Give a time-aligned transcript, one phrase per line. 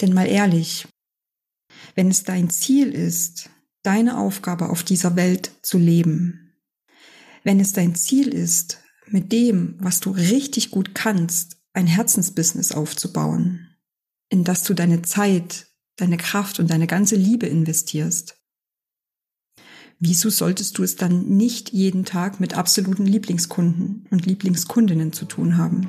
[0.00, 0.86] Denn mal ehrlich,
[1.94, 3.50] wenn es dein Ziel ist,
[3.82, 6.52] deine Aufgabe auf dieser Welt zu leben,
[7.44, 13.68] wenn es dein Ziel ist, mit dem, was du richtig gut kannst, ein Herzensbusiness aufzubauen,
[14.30, 15.66] in das du deine Zeit,
[15.96, 18.36] deine Kraft und deine ganze Liebe investierst,
[19.98, 25.56] wieso solltest du es dann nicht jeden Tag mit absoluten Lieblingskunden und Lieblingskundinnen zu tun
[25.58, 25.88] haben?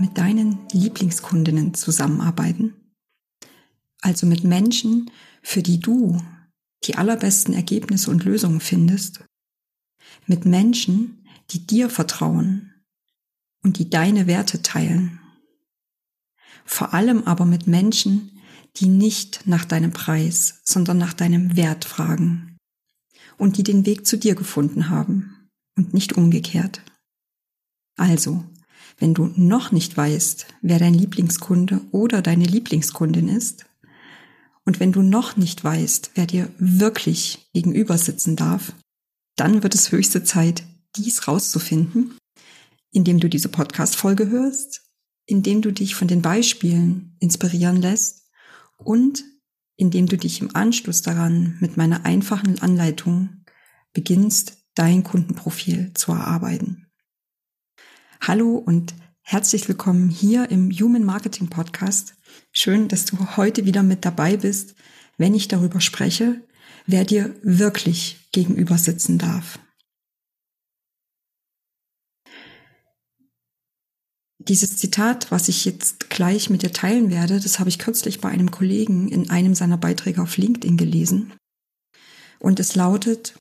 [0.00, 2.74] mit deinen Lieblingskundinnen zusammenarbeiten?
[4.00, 5.10] Also mit Menschen,
[5.42, 6.20] für die du
[6.84, 9.24] die allerbesten Ergebnisse und Lösungen findest?
[10.26, 12.74] Mit Menschen, die dir vertrauen
[13.62, 15.20] und die deine Werte teilen?
[16.64, 18.40] Vor allem aber mit Menschen,
[18.76, 22.56] die nicht nach deinem Preis, sondern nach deinem Wert fragen
[23.38, 26.82] und die den Weg zu dir gefunden haben und nicht umgekehrt.
[27.96, 28.44] Also,
[28.98, 33.66] wenn du noch nicht weißt, wer dein Lieblingskunde oder deine Lieblingskundin ist,
[34.64, 38.72] und wenn du noch nicht weißt, wer dir wirklich gegenüber sitzen darf,
[39.36, 40.64] dann wird es höchste Zeit,
[40.96, 42.16] dies rauszufinden,
[42.90, 44.82] indem du diese Podcast-Folge hörst,
[45.26, 48.30] indem du dich von den Beispielen inspirieren lässt
[48.76, 49.24] und
[49.76, 53.44] indem du dich im Anschluss daran mit meiner einfachen Anleitung
[53.92, 56.83] beginnst, dein Kundenprofil zu erarbeiten.
[58.26, 62.14] Hallo und herzlich willkommen hier im Human Marketing Podcast.
[62.52, 64.76] Schön, dass du heute wieder mit dabei bist,
[65.18, 66.40] wenn ich darüber spreche,
[66.86, 69.58] wer dir wirklich gegenüber sitzen darf.
[74.38, 78.30] Dieses Zitat, was ich jetzt gleich mit dir teilen werde, das habe ich kürzlich bei
[78.30, 81.34] einem Kollegen in einem seiner Beiträge auf LinkedIn gelesen.
[82.38, 83.34] Und es lautet,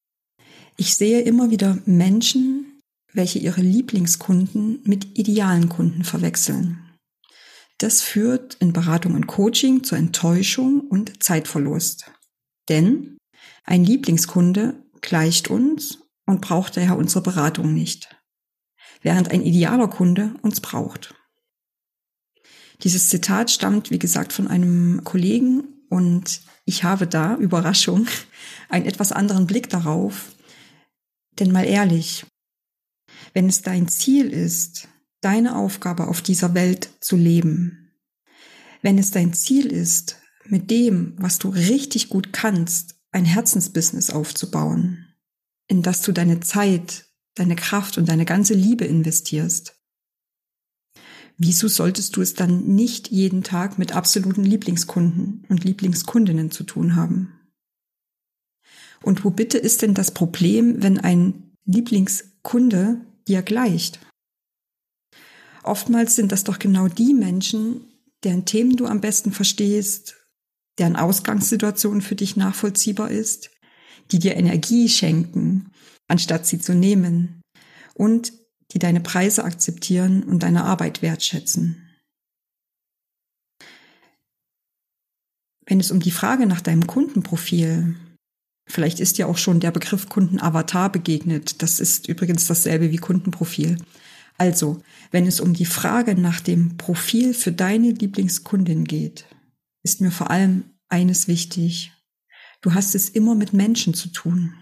[0.76, 2.73] ich sehe immer wieder Menschen,
[3.14, 6.80] welche ihre Lieblingskunden mit idealen Kunden verwechseln.
[7.78, 12.12] Das führt in Beratung und Coaching zur Enttäuschung und Zeitverlust.
[12.70, 13.18] Denn
[13.64, 18.16] ein Lieblingskunde gleicht uns und braucht daher unsere Beratung nicht,
[19.02, 21.14] während ein idealer Kunde uns braucht.
[22.84, 28.08] Dieses Zitat stammt, wie gesagt, von einem Kollegen und ich habe da, Überraschung,
[28.70, 30.32] einen etwas anderen Blick darauf.
[31.40, 32.26] Denn mal ehrlich,
[33.34, 34.88] wenn es dein Ziel ist,
[35.22, 37.92] deine Aufgabe auf dieser Welt zu leben,
[38.82, 45.08] wenn es dein Ziel ist, mit dem, was du richtig gut kannst, ein Herzensbusiness aufzubauen,
[45.68, 47.06] in das du deine Zeit,
[47.36, 49.80] deine Kraft und deine ganze Liebe investierst,
[51.38, 56.96] wieso solltest du es dann nicht jeden Tag mit absoluten Lieblingskunden und Lieblingskundinnen zu tun
[56.96, 57.40] haben?
[59.02, 64.00] Und wo bitte ist denn das Problem, wenn ein Lieblingskunde dir gleicht.
[65.64, 67.86] Oftmals sind das doch genau die Menschen,
[68.24, 70.16] deren Themen du am besten verstehst,
[70.78, 73.52] deren Ausgangssituation für dich nachvollziehbar ist,
[74.12, 75.72] die dir Energie schenken,
[76.08, 77.42] anstatt sie zu nehmen
[77.94, 78.34] und
[78.72, 81.90] die deine Preise akzeptieren und deine Arbeit wertschätzen.
[85.66, 87.96] Wenn es um die Frage nach deinem Kundenprofil
[88.66, 91.62] Vielleicht ist ja auch schon der Begriff Kundenavatar begegnet.
[91.62, 93.78] Das ist übrigens dasselbe wie Kundenprofil.
[94.38, 94.82] Also,
[95.12, 99.26] wenn es um die Frage nach dem Profil für deine Lieblingskundin geht,
[99.84, 101.92] ist mir vor allem eines wichtig.
[102.62, 104.54] Du hast es immer mit Menschen zu tun.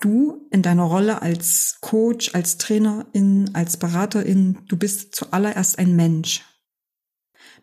[0.00, 6.42] Du in deiner Rolle als Coach, als Trainerin, als Beraterin, du bist zuallererst ein Mensch.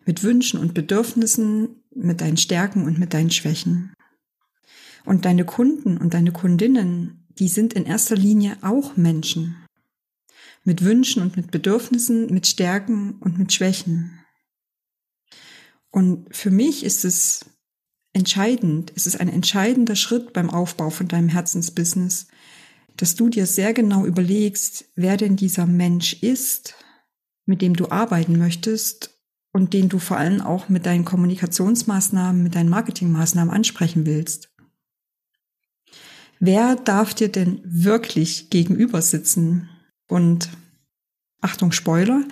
[0.06, 3.92] Mit Wünschen und Bedürfnissen, mit deinen Stärken und mit deinen Schwächen.
[5.04, 9.56] Und deine Kunden und deine Kundinnen, die sind in erster Linie auch Menschen.
[10.64, 14.20] Mit Wünschen und mit Bedürfnissen, mit Stärken und mit Schwächen.
[15.90, 17.46] Und für mich ist es
[18.12, 22.26] entscheidend, es ist ein entscheidender Schritt beim Aufbau von deinem Herzensbusiness,
[22.96, 26.74] dass du dir sehr genau überlegst, wer denn dieser Mensch ist,
[27.46, 29.18] mit dem du arbeiten möchtest
[29.52, 34.49] und den du vor allem auch mit deinen Kommunikationsmaßnahmen, mit deinen Marketingmaßnahmen ansprechen willst.
[36.40, 39.68] Wer darf dir denn wirklich gegenüber sitzen?
[40.08, 40.48] Und
[41.40, 42.24] Achtung, Spoiler,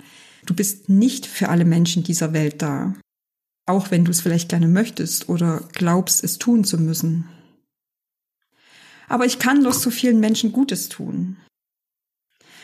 [0.49, 2.95] Du bist nicht für alle Menschen dieser Welt da.
[3.67, 7.29] Auch wenn du es vielleicht gerne möchtest oder glaubst, es tun zu müssen.
[9.07, 11.37] Aber ich kann doch so vielen Menschen Gutes tun.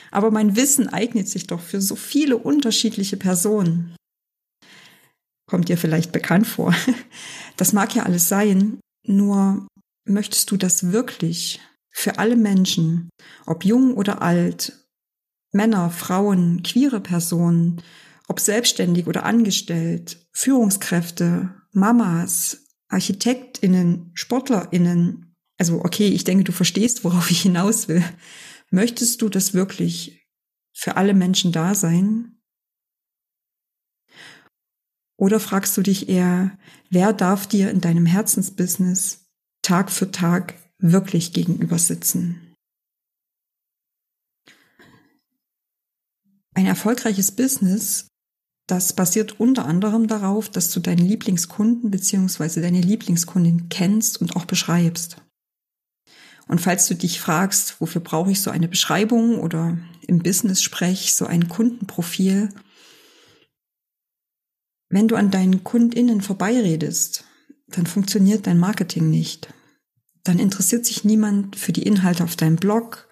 [0.09, 3.95] Aber mein Wissen eignet sich doch für so viele unterschiedliche Personen.
[5.47, 6.73] Kommt dir vielleicht bekannt vor.
[7.57, 9.65] Das mag ja alles sein, nur
[10.05, 11.59] möchtest du das wirklich
[11.91, 13.09] für alle Menschen,
[13.45, 14.73] ob jung oder alt,
[15.51, 17.81] Männer, Frauen, queere Personen,
[18.27, 25.33] ob selbstständig oder angestellt, Führungskräfte, Mamas, Architektinnen, Sportlerinnen.
[25.57, 28.03] Also okay, ich denke, du verstehst, worauf ich hinaus will.
[28.71, 30.27] Möchtest du das wirklich
[30.73, 32.41] für alle Menschen da sein?
[35.17, 36.57] Oder fragst du dich eher,
[36.89, 39.24] wer darf dir in deinem Herzensbusiness
[39.65, 42.53] Tag für Tag wirklich gegenüber sitzen?
[46.53, 48.07] Ein erfolgreiches Business,
[48.67, 52.61] das basiert unter anderem darauf, dass du deinen Lieblingskunden bzw.
[52.61, 55.17] deine Lieblingskundin kennst und auch beschreibst.
[56.47, 61.25] Und falls du dich fragst, wofür brauche ich so eine Beschreibung oder im Business-Sprech so
[61.25, 62.53] ein Kundenprofil,
[64.89, 67.25] wenn du an deinen KundInnen vorbeiredest,
[67.67, 69.53] dann funktioniert dein Marketing nicht.
[70.23, 73.07] Dann interessiert sich niemand für die Inhalte auf deinem Blog,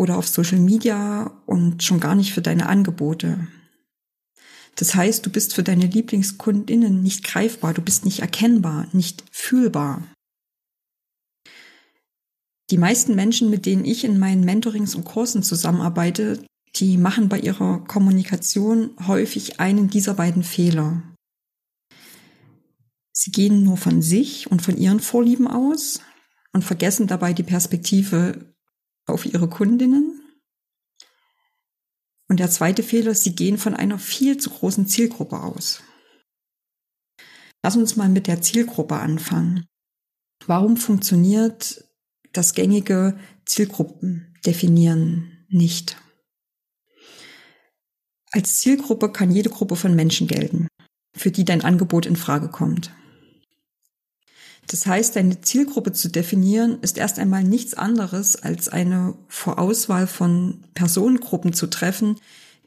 [0.00, 3.48] oder auf Social Media und schon gar nicht für deine Angebote.
[4.76, 10.02] Das heißt, du bist für deine Lieblingskundinnen nicht greifbar, du bist nicht erkennbar, nicht fühlbar.
[12.70, 16.42] Die meisten Menschen, mit denen ich in meinen Mentorings und Kursen zusammenarbeite,
[16.76, 21.02] die machen bei ihrer Kommunikation häufig einen dieser beiden Fehler.
[23.22, 26.00] Sie gehen nur von sich und von ihren Vorlieben aus
[26.54, 28.54] und vergessen dabei die Perspektive
[29.04, 30.22] auf ihre Kundinnen.
[32.30, 35.82] Und der zweite Fehler, sie gehen von einer viel zu großen Zielgruppe aus.
[37.62, 39.66] Lass uns mal mit der Zielgruppe anfangen.
[40.46, 41.84] Warum funktioniert
[42.32, 45.98] das gängige Zielgruppen definieren nicht?
[48.30, 50.68] Als Zielgruppe kann jede Gruppe von Menschen gelten,
[51.14, 52.94] für die dein Angebot in Frage kommt.
[54.70, 60.62] Das heißt, deine Zielgruppe zu definieren, ist erst einmal nichts anderes als eine Vorauswahl von
[60.74, 62.20] Personengruppen zu treffen,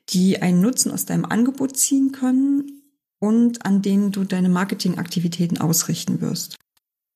[0.10, 2.82] die einen Nutzen aus deinem Angebot ziehen können
[3.20, 6.58] und an denen du deine Marketingaktivitäten ausrichten wirst.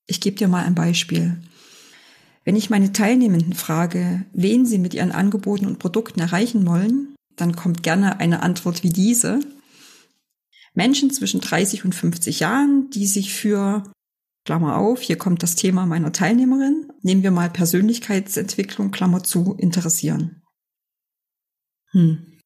[0.05, 1.35] Ich gebe dir mal ein Beispiel.
[2.45, 7.57] Wenn ich meine Teilnehmenden frage, wen sie mit ihren Angeboten und Produkten erreichen wollen, dann
[7.57, 9.41] kommt gerne eine Antwort wie diese.
[10.73, 13.83] Menschen zwischen 30 und 50 Jahren, die sich für
[14.47, 20.41] Klammer auf, hier kommt das Thema meiner Teilnehmerin, nehmen wir mal Persönlichkeitsentwicklung, Klammer zu, interessieren.
[21.91, 22.39] Hm.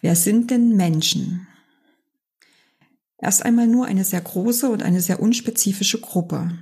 [0.00, 1.48] Wer sind denn Menschen?
[3.18, 6.56] Erst einmal nur eine sehr große und eine sehr unspezifische Gruppe.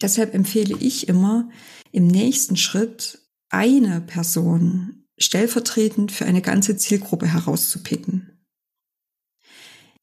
[0.00, 1.50] Deshalb empfehle ich immer,
[1.92, 8.31] im nächsten Schritt eine Person stellvertretend für eine ganze Zielgruppe herauszupicken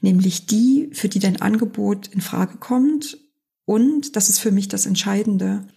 [0.01, 3.17] nämlich die, für die dein Angebot in Frage kommt
[3.65, 5.67] und, das ist für mich das Entscheidende,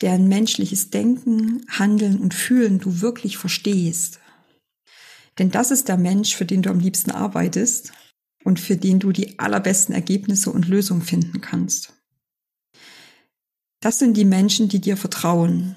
[0.00, 4.20] deren menschliches Denken, Handeln und Fühlen du wirklich verstehst.
[5.38, 7.92] Denn das ist der Mensch, für den du am liebsten arbeitest
[8.44, 11.92] und für den du die allerbesten Ergebnisse und Lösungen finden kannst.
[13.80, 15.76] Das sind die Menschen, die dir vertrauen,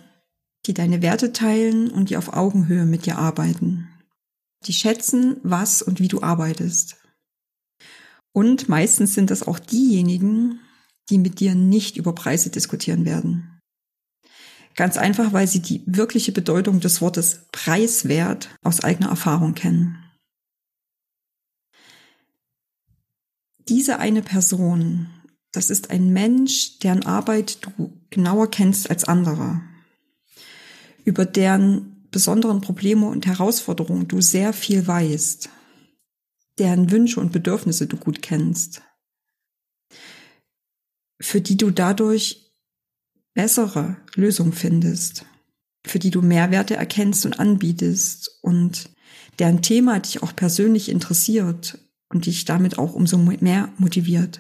[0.66, 3.90] die deine Werte teilen und die auf Augenhöhe mit dir arbeiten.
[4.66, 6.98] Die schätzen, was und wie du arbeitest.
[8.36, 10.60] Und meistens sind das auch diejenigen,
[11.10, 13.62] die mit dir nicht über Preise diskutieren werden.
[14.76, 20.04] Ganz einfach, weil sie die wirkliche Bedeutung des Wortes preiswert aus eigener Erfahrung kennen.
[23.70, 25.08] Diese eine Person,
[25.54, 29.62] das ist ein Mensch, deren Arbeit du genauer kennst als andere,
[31.06, 35.50] über deren besonderen Probleme und Herausforderungen du sehr viel weißt
[36.60, 38.82] deren Wünsche und Bedürfnisse du gut kennst,
[41.22, 42.54] für die du dadurch
[43.34, 45.26] bessere Lösungen findest,
[45.86, 48.90] für die du Mehrwerte erkennst und anbietest und
[49.40, 51.78] deren Thema dich auch persönlich interessiert
[52.10, 54.40] und dich damit auch umso mehr motiviert.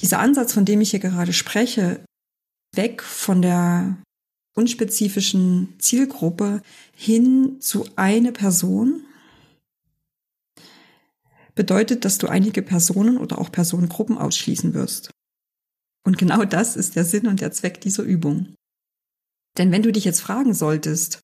[0.00, 2.04] Dieser Ansatz, von dem ich hier gerade spreche,
[2.74, 3.96] weg von der
[4.54, 6.62] unspezifischen Zielgruppe
[6.94, 9.04] hin zu eine Person,
[11.56, 15.10] bedeutet, dass du einige Personen oder auch Personengruppen ausschließen wirst.
[16.04, 18.54] Und genau das ist der Sinn und der Zweck dieser Übung.
[19.58, 21.20] Denn wenn du dich jetzt fragen solltest,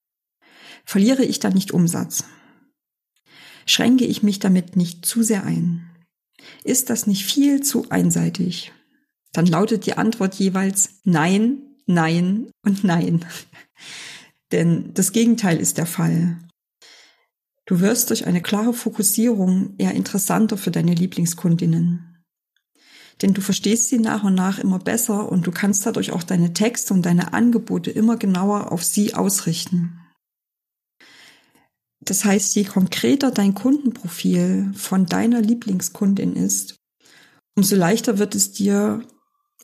[0.84, 2.24] Verliere ich da nicht Umsatz?
[3.66, 5.88] Schränke ich mich damit nicht zu sehr ein?
[6.64, 8.72] Ist das nicht viel zu einseitig?
[9.32, 13.24] Dann lautet die Antwort jeweils Nein, Nein und Nein.
[14.52, 16.36] Denn das Gegenteil ist der Fall.
[17.72, 22.22] Du wirst durch eine klare Fokussierung eher interessanter für deine Lieblingskundinnen.
[23.22, 26.52] Denn du verstehst sie nach und nach immer besser und du kannst dadurch auch deine
[26.52, 29.98] Texte und deine Angebote immer genauer auf sie ausrichten.
[32.00, 36.76] Das heißt, je konkreter dein Kundenprofil von deiner Lieblingskundin ist,
[37.56, 39.02] umso leichter wird es dir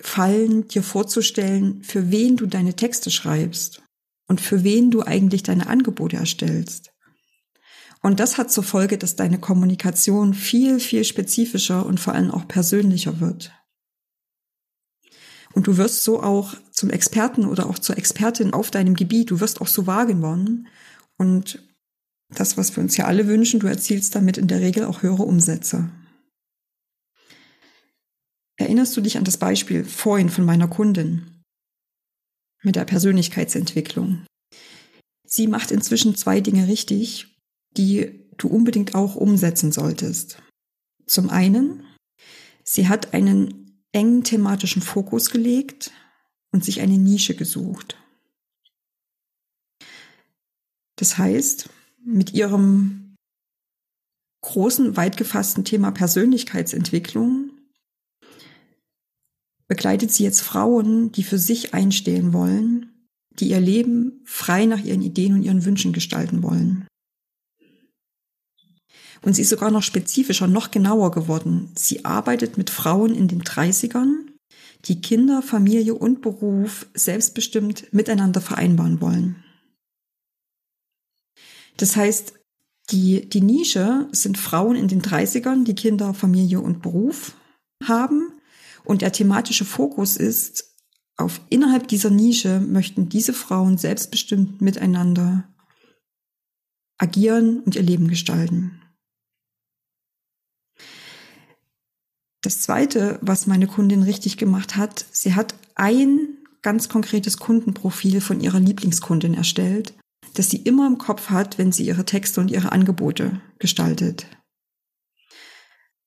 [0.00, 3.82] fallen, dir vorzustellen, für wen du deine Texte schreibst
[4.28, 6.90] und für wen du eigentlich deine Angebote erstellst.
[8.00, 12.46] Und das hat zur Folge, dass deine Kommunikation viel, viel spezifischer und vor allem auch
[12.46, 13.52] persönlicher wird.
[15.52, 19.40] Und du wirst so auch zum Experten oder auch zur Expertin auf deinem Gebiet, du
[19.40, 20.68] wirst auch so wahrgenommen.
[21.16, 21.64] Und
[22.28, 25.24] das, was wir uns ja alle wünschen, du erzielst damit in der Regel auch höhere
[25.24, 25.90] Umsätze.
[28.56, 31.42] Erinnerst du dich an das Beispiel vorhin von meiner Kundin
[32.62, 34.26] mit der Persönlichkeitsentwicklung?
[35.24, 37.37] Sie macht inzwischen zwei Dinge richtig
[37.76, 40.42] die du unbedingt auch umsetzen solltest.
[41.06, 41.84] Zum einen,
[42.64, 45.92] sie hat einen engen thematischen Fokus gelegt
[46.52, 47.96] und sich eine Nische gesucht.
[50.96, 51.68] Das heißt,
[52.04, 53.16] mit ihrem
[54.42, 57.50] großen, weit gefassten Thema Persönlichkeitsentwicklung
[59.68, 62.90] begleitet sie jetzt Frauen, die für sich einstehen wollen,
[63.30, 66.86] die ihr Leben frei nach ihren Ideen und ihren Wünschen gestalten wollen.
[69.22, 71.70] Und sie ist sogar noch spezifischer, noch genauer geworden.
[71.74, 74.26] Sie arbeitet mit Frauen in den 30ern,
[74.84, 79.42] die Kinder, Familie und Beruf selbstbestimmt miteinander vereinbaren wollen.
[81.76, 82.34] Das heißt,
[82.90, 87.34] die, die Nische sind Frauen in den 30ern, die Kinder, Familie und Beruf
[87.84, 88.32] haben.
[88.84, 90.76] Und der thematische Fokus ist,
[91.16, 95.48] auf innerhalb dieser Nische möchten diese Frauen selbstbestimmt miteinander
[96.96, 98.80] agieren und ihr Leben gestalten.
[102.42, 108.40] Das Zweite, was meine Kundin richtig gemacht hat, sie hat ein ganz konkretes Kundenprofil von
[108.40, 109.94] ihrer Lieblingskundin erstellt,
[110.34, 114.26] das sie immer im Kopf hat, wenn sie ihre Texte und ihre Angebote gestaltet.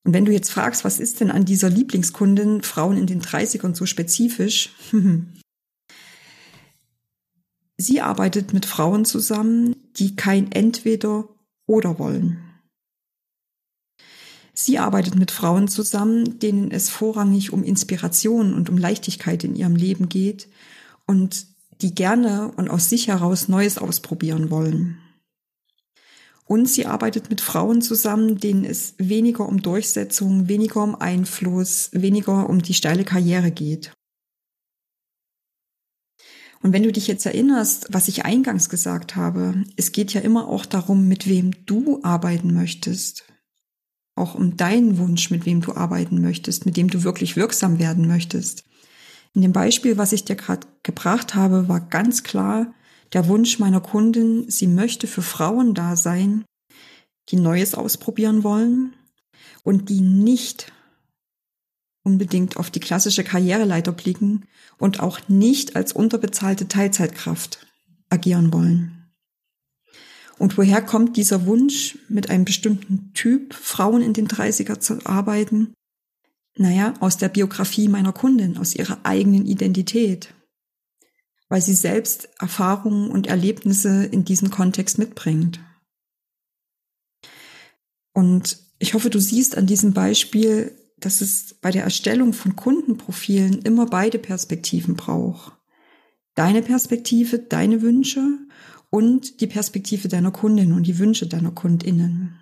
[0.04, 3.76] Und wenn du jetzt fragst, was ist denn an dieser Lieblingskundin Frauen in den 30ern
[3.76, 4.72] so spezifisch?
[7.78, 11.28] sie arbeitet mit Frauen zusammen, die kein Entweder
[11.68, 12.51] oder wollen.
[14.54, 19.76] Sie arbeitet mit Frauen zusammen, denen es vorrangig um Inspiration und um Leichtigkeit in ihrem
[19.76, 20.50] Leben geht
[21.06, 21.48] und
[21.82, 24.98] die gerne und aus sich heraus Neues ausprobieren wollen.
[26.46, 32.50] Und sie arbeitet mit Frauen zusammen, denen es weniger um Durchsetzung, weniger um Einfluss, weniger
[32.50, 33.94] um die steile Karriere geht.
[36.62, 40.48] Und wenn du dich jetzt erinnerst, was ich eingangs gesagt habe, es geht ja immer
[40.50, 43.24] auch darum, mit wem du arbeiten möchtest
[44.16, 48.08] auch um deinen Wunsch, mit wem du arbeiten möchtest, mit dem du wirklich wirksam werden
[48.08, 48.64] möchtest.
[49.34, 52.74] In dem Beispiel, was ich dir gerade gebracht habe, war ganz klar
[53.14, 56.46] der Wunsch meiner Kundin, sie möchte für Frauen da sein,
[57.30, 58.94] die Neues ausprobieren wollen
[59.64, 60.72] und die nicht
[62.04, 64.46] unbedingt auf die klassische Karriereleiter blicken
[64.78, 67.68] und auch nicht als unterbezahlte Teilzeitkraft
[68.10, 69.01] agieren wollen.
[70.38, 75.74] Und woher kommt dieser Wunsch, mit einem bestimmten Typ Frauen in den 30er zu arbeiten?
[76.56, 80.34] Naja, aus der Biografie meiner Kundin, aus ihrer eigenen Identität,
[81.48, 85.60] weil sie selbst Erfahrungen und Erlebnisse in diesem Kontext mitbringt.
[88.14, 93.62] Und ich hoffe, du siehst an diesem Beispiel, dass es bei der Erstellung von Kundenprofilen
[93.62, 95.54] immer beide Perspektiven braucht.
[96.36, 98.38] Deine Perspektive, deine Wünsche
[98.92, 102.38] und die Perspektive deiner Kundin und die Wünsche deiner Kundinnen.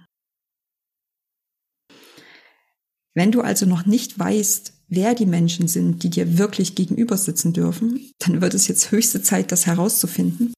[3.15, 7.53] Wenn du also noch nicht weißt, wer die Menschen sind, die dir wirklich gegenüber sitzen
[7.53, 10.53] dürfen, dann wird es jetzt höchste Zeit, das herauszufinden.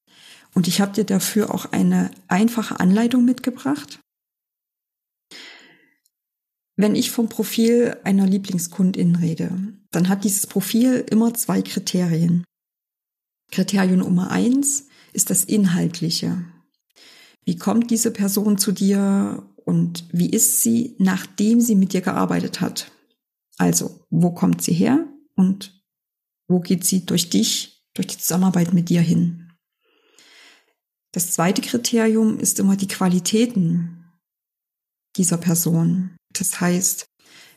[0.54, 4.00] Und ich habe dir dafür auch eine einfache Anleitung mitgebracht.
[6.76, 9.50] Wenn ich vom Profil einer Lieblingskundin rede,
[9.90, 12.44] dann hat dieses Profil immer zwei Kriterien.
[13.50, 16.44] Kriterium Nummer eins, ist das Inhaltliche.
[17.44, 22.60] Wie kommt diese Person zu dir und wie ist sie, nachdem sie mit dir gearbeitet
[22.60, 22.90] hat?
[23.58, 25.82] Also, wo kommt sie her und
[26.48, 29.52] wo geht sie durch dich, durch die Zusammenarbeit mit dir hin?
[31.12, 34.04] Das zweite Kriterium ist immer die Qualitäten
[35.16, 36.16] dieser Person.
[36.32, 37.06] Das heißt,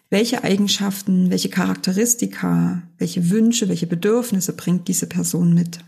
[0.10, 5.80] welche Eigenschaften, welche Charakteristika, welche Wünsche, welche Bedürfnisse bringt diese Person mit.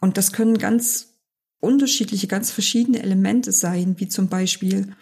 [0.00, 1.16] Und das können ganz
[1.60, 4.94] unterschiedliche, ganz verschiedene Elemente sein, wie zum Beispiel,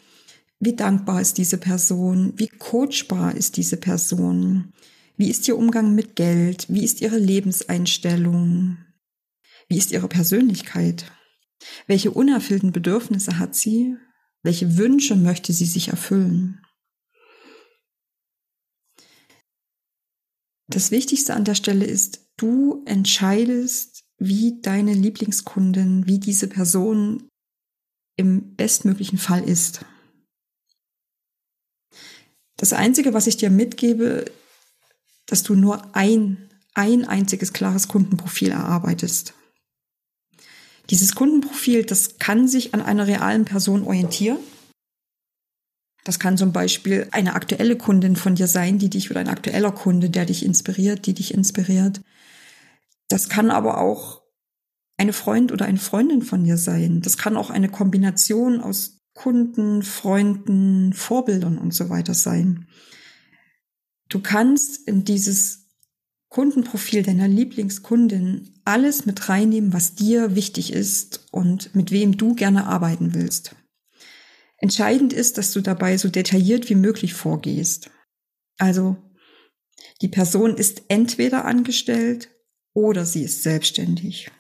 [0.60, 4.72] wie dankbar ist diese Person, wie coachbar ist diese Person,
[5.16, 8.78] wie ist ihr Umgang mit Geld, wie ist ihre Lebenseinstellung,
[9.68, 11.10] wie ist ihre Persönlichkeit,
[11.86, 13.96] welche unerfüllten Bedürfnisse hat sie,
[14.42, 16.60] welche Wünsche möchte sie sich erfüllen.
[20.66, 27.28] Das Wichtigste an der Stelle ist, du entscheidest, wie deine Lieblingskundin, wie diese Person
[28.16, 29.84] im bestmöglichen Fall ist.
[32.56, 34.24] Das Einzige, was ich dir mitgebe,
[35.26, 39.34] dass du nur ein, ein einziges klares Kundenprofil erarbeitest.
[40.90, 44.38] Dieses Kundenprofil, das kann sich an einer realen Person orientieren.
[46.04, 49.72] Das kann zum Beispiel eine aktuelle Kundin von dir sein, die dich oder ein aktueller
[49.72, 52.02] Kunde, der dich inspiriert, die dich inspiriert.
[53.08, 54.22] Das kann aber auch
[54.96, 57.00] eine Freund oder eine Freundin von dir sein.
[57.00, 62.68] Das kann auch eine Kombination aus Kunden, Freunden, Vorbildern und so weiter sein.
[64.08, 65.64] Du kannst in dieses
[66.28, 72.66] Kundenprofil deiner Lieblingskundin alles mit reinnehmen, was dir wichtig ist und mit wem du gerne
[72.66, 73.54] arbeiten willst.
[74.58, 77.90] Entscheidend ist, dass du dabei so detailliert wie möglich vorgehst.
[78.58, 78.96] Also,
[80.00, 82.33] die Person ist entweder angestellt
[82.74, 84.30] oder sie ist selbstständig.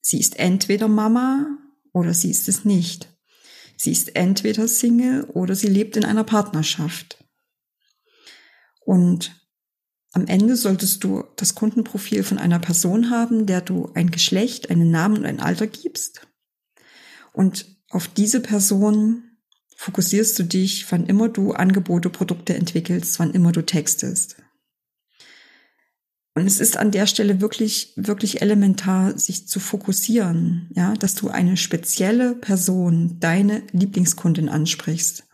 [0.00, 1.58] Sie ist entweder Mama
[1.92, 3.08] oder sie ist es nicht.
[3.76, 7.22] Sie ist entweder Single oder sie lebt in einer Partnerschaft.
[8.84, 9.36] Und
[10.12, 14.90] am Ende solltest du das Kundenprofil von einer Person haben, der du ein Geschlecht, einen
[14.90, 16.26] Namen und ein Alter gibst.
[17.32, 19.22] Und auf diese Person
[19.76, 24.36] fokussierst du dich, wann immer du Angebote, Produkte entwickelst, wann immer du textest.
[26.40, 31.28] Und es ist an der Stelle wirklich, wirklich elementar, sich zu fokussieren, ja, dass du
[31.28, 35.24] eine spezielle Person, deine Lieblingskundin ansprichst.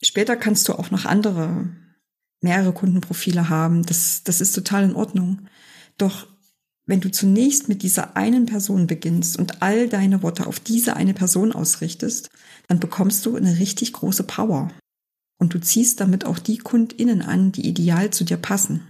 [0.00, 1.70] Später kannst du auch noch andere,
[2.40, 3.82] mehrere Kundenprofile haben.
[3.82, 5.48] Das, das ist total in Ordnung.
[5.96, 6.28] Doch
[6.86, 11.14] wenn du zunächst mit dieser einen Person beginnst und all deine Worte auf diese eine
[11.14, 12.30] Person ausrichtest,
[12.68, 14.70] dann bekommst du eine richtig große Power.
[15.38, 18.82] Und du ziehst damit auch die KundInnen an, die ideal zu dir passen.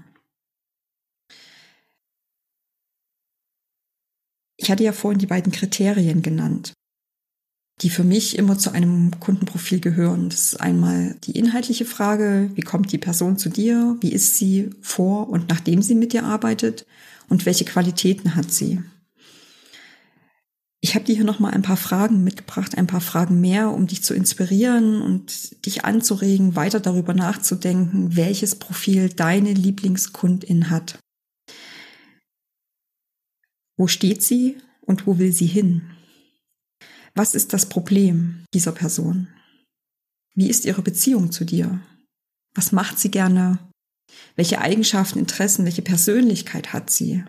[4.57, 6.73] Ich hatte ja vorhin die beiden Kriterien genannt,
[7.81, 10.31] die für mich immer zu einem Kundenprofil gehören.
[10.31, 14.71] Das ist einmal die inhaltliche Frage, wie kommt die Person zu dir, wie ist sie
[14.81, 16.87] vor und nachdem sie mit dir arbeitet
[17.29, 18.83] und welche Qualitäten hat sie.
[20.81, 23.89] Ich habe dir hier noch mal ein paar Fragen mitgebracht, ein paar Fragen mehr, um
[23.89, 31.01] dich zu inspirieren und dich anzuregen, weiter darüber nachzudenken, welches Profil deine Lieblingskundin hat.
[33.77, 35.91] Wo steht sie und wo will sie hin?
[37.15, 39.29] Was ist das Problem dieser Person?
[40.35, 41.81] Wie ist ihre Beziehung zu dir?
[42.55, 43.59] Was macht sie gerne?
[44.37, 47.25] Welche Eigenschaften, Interessen, welche Persönlichkeit hat sie?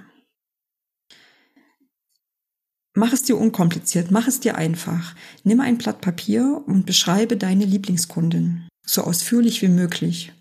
[2.95, 5.15] Mach es dir unkompliziert, mach es dir einfach.
[5.43, 10.34] Nimm ein Blatt Papier und beschreibe deine Lieblingskundin so ausführlich wie möglich.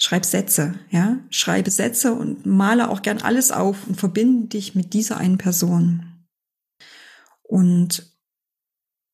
[0.00, 1.18] Schreib Sätze, ja?
[1.30, 6.26] Schreibe Sätze und male auch gern alles auf und verbinde dich mit dieser einen Person.
[7.42, 8.14] Und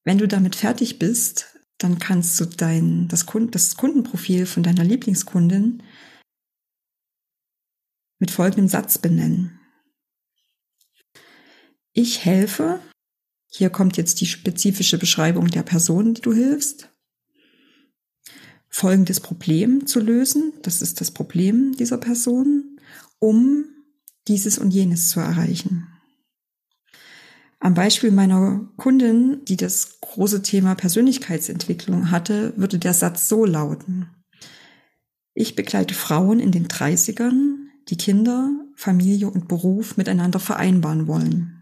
[0.05, 4.85] wenn du damit fertig bist, dann kannst du dein, das, Kund, das Kundenprofil von deiner
[4.85, 5.83] Lieblingskundin
[8.19, 9.59] mit folgendem Satz benennen.
[11.97, 12.81] Ich helfe,
[13.47, 16.91] hier kommt jetzt die spezifische Beschreibung der Person, die du hilfst,
[18.69, 22.81] folgendes Problem zu lösen, das ist das Problem dieser Person,
[23.21, 23.67] um
[24.27, 25.87] dieses und jenes zu erreichen.
[27.61, 34.11] Am Beispiel meiner Kundin, die das große Thema Persönlichkeitsentwicklung hatte, würde der Satz so lauten.
[35.33, 41.54] Ich begleite Frauen in den 30ern, die Kinder, Familie und Beruf miteinander vereinbaren wollen.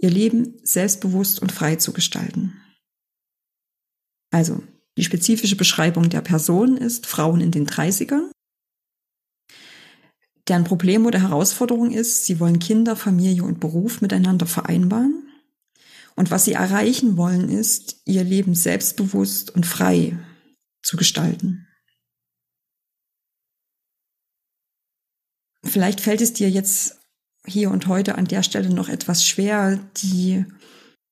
[0.00, 2.60] Ihr Leben selbstbewusst und frei zu gestalten.
[4.30, 4.62] Also,
[4.96, 8.30] die spezifische Beschreibung der Person ist Frauen in den 30ern.
[10.48, 15.28] Deren Problem oder Herausforderung ist, sie wollen Kinder, Familie und Beruf miteinander vereinbaren.
[16.16, 20.18] Und was sie erreichen wollen, ist, ihr Leben selbstbewusst und frei
[20.82, 21.66] zu gestalten.
[25.62, 26.99] Vielleicht fällt es dir jetzt
[27.46, 30.44] hier und heute an der Stelle noch etwas schwer, die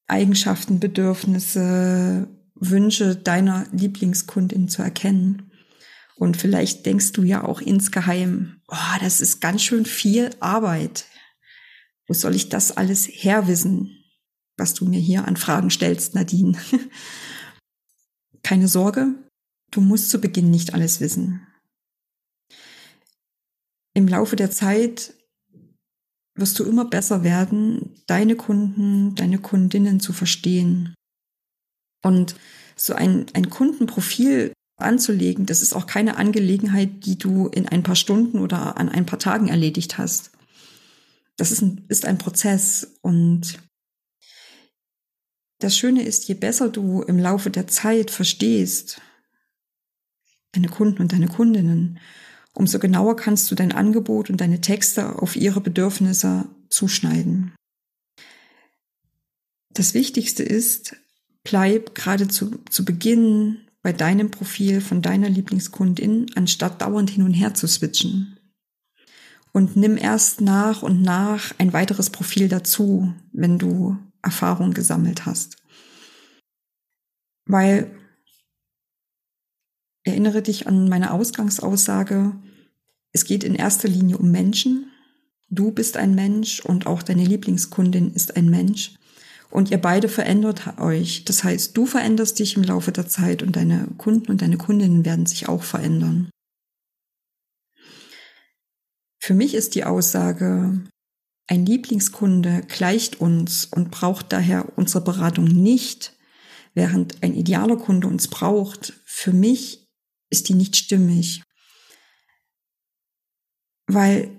[0.07, 5.53] Eigenschaften, Bedürfnisse, Wünsche deiner Lieblingskundin zu erkennen.
[6.17, 11.07] Und vielleicht denkst du ja auch insgeheim, oh, das ist ganz schön viel Arbeit.
[12.09, 14.03] Wo soll ich das alles herwissen,
[14.57, 16.59] was du mir hier an Fragen stellst, Nadine?
[18.43, 19.15] Keine Sorge,
[19.71, 21.47] du musst zu Beginn nicht alles wissen.
[23.95, 25.15] Im Laufe der Zeit
[26.39, 30.95] wirst du immer besser werden, deine Kunden, deine Kundinnen zu verstehen.
[32.03, 32.37] Und
[32.77, 37.97] so ein, ein Kundenprofil anzulegen, das ist auch keine Angelegenheit, die du in ein paar
[37.97, 40.31] Stunden oder an ein paar Tagen erledigt hast.
[41.37, 43.59] Das ist ein, ist ein Prozess und
[45.61, 49.01] das Schöne ist, je besser du im Laufe der Zeit verstehst,
[50.53, 51.99] deine Kunden und deine Kundinnen,
[52.59, 57.55] umso genauer kannst du dein Angebot und deine Texte auf ihre Bedürfnisse zuschneiden.
[59.71, 60.97] Das Wichtigste ist,
[61.45, 67.33] bleib gerade zu, zu Beginn bei deinem Profil von deiner Lieblingskundin, anstatt dauernd hin und
[67.33, 68.37] her zu switchen.
[69.53, 75.57] Und nimm erst nach und nach ein weiteres Profil dazu, wenn du Erfahrung gesammelt hast.
[77.47, 77.97] Weil
[80.03, 82.35] erinnere dich an meine Ausgangsaussage,
[83.13, 84.91] es geht in erster Linie um Menschen.
[85.51, 88.95] Du bist ein Mensch und auch deine Lieblingskundin ist ein Mensch.
[89.51, 91.25] Und ihr beide verändert euch.
[91.25, 95.07] Das heißt, du veränderst dich im Laufe der Zeit und deine Kunden und deine Kundinnen
[95.07, 96.29] werden sich auch verändern.
[99.19, 100.81] Für mich ist die Aussage,
[101.49, 106.15] ein Lieblingskunde gleicht uns und braucht daher unsere Beratung nicht,
[106.75, 108.93] während ein idealer Kunde uns braucht.
[109.07, 109.87] Für mich
[110.31, 111.43] ist die nicht stimmig.
[113.89, 114.31] Weil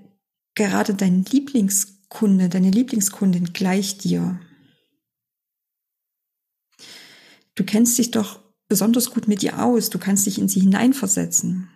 [0.56, 4.40] gerade dein Lieblingskunde, deine Lieblingskundin gleicht dir.
[7.56, 11.70] Du kennst dich doch besonders gut mit ihr aus, du kannst dich in sie hineinversetzen.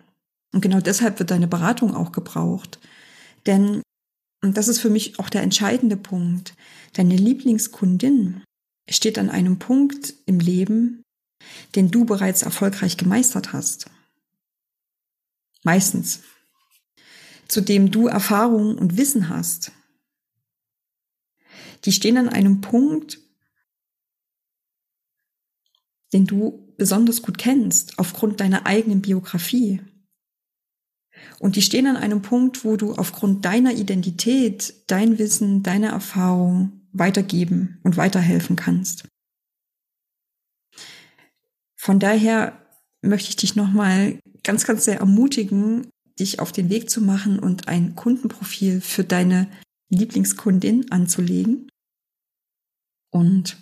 [0.52, 2.78] Und genau deshalb wird deine Beratung auch gebraucht.
[3.44, 3.82] Denn,
[4.42, 6.54] und das ist für mich auch der entscheidende Punkt,
[6.92, 8.44] deine Lieblingskundin
[8.88, 11.02] steht an einem Punkt im Leben,
[11.74, 13.90] den du bereits erfolgreich gemeistert hast.
[15.64, 16.20] Meistens.
[17.48, 19.72] Zu dem du Erfahrung und Wissen hast.
[21.84, 23.18] Die stehen an einem Punkt,
[26.12, 29.82] den du besonders gut kennst, aufgrund deiner eigenen Biografie.
[31.38, 36.88] Und die stehen an einem Punkt, wo du aufgrund deiner Identität, dein Wissen, deine Erfahrung
[36.92, 39.08] weitergeben und weiterhelfen kannst.
[41.76, 42.64] Von daher
[43.02, 47.68] möchte ich dich nochmal ganz, ganz sehr ermutigen, dich auf den Weg zu machen und
[47.68, 49.48] ein Kundenprofil für deine
[49.88, 51.68] Lieblingskundin anzulegen
[53.10, 53.56] und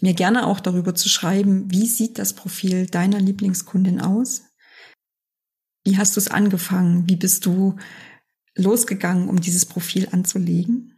[0.00, 4.42] mir gerne auch darüber zu schreiben, wie sieht das Profil deiner Lieblingskundin aus?
[5.84, 7.08] Wie hast du es angefangen?
[7.08, 7.76] Wie bist du
[8.54, 10.94] losgegangen, um dieses Profil anzulegen?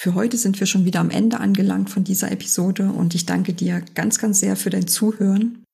[0.00, 3.52] Für heute sind wir schon wieder am Ende angelangt von dieser Episode und ich danke
[3.52, 5.64] dir ganz, ganz sehr für dein Zuhören.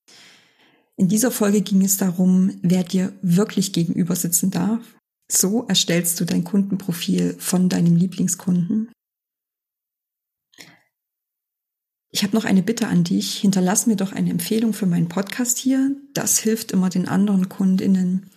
[0.97, 4.97] In dieser Folge ging es darum, wer dir wirklich gegenüber sitzen darf.
[5.31, 8.93] So erstellst du dein Kundenprofil von deinem Lieblingskunden.
[12.13, 13.39] Ich habe noch eine Bitte an dich.
[13.39, 15.97] Hinterlass mir doch eine Empfehlung für meinen Podcast hier.
[16.13, 18.31] Das hilft immer den anderen Kundinnen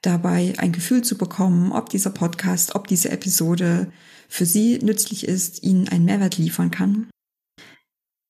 [0.00, 3.92] dabei, ein Gefühl zu bekommen, ob dieser Podcast, ob diese Episode
[4.28, 7.10] für sie nützlich ist, ihnen einen Mehrwert liefern kann.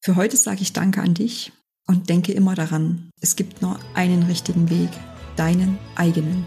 [0.03, 1.53] Für heute sage ich Danke an dich
[1.89, 4.91] und denke immer daran, es gibt nur einen richtigen Weg,
[5.37, 6.45] deinen eigenen.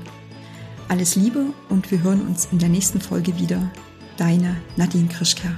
[0.87, 3.71] Alles Liebe und wir hören uns in der nächsten Folge wieder.
[4.17, 5.57] Deine Nadine Krischker.